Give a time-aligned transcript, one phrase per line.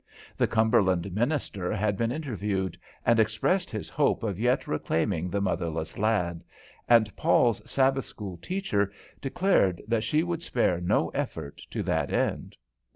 [0.35, 5.95] The Cumberland minister had been interviewed, and expressed his hope of yet reclaiming the motherless
[5.95, 6.43] lad,
[6.89, 8.91] and Paul's Sabbath school teacher
[9.21, 12.55] declared that she would spare no effort to that end.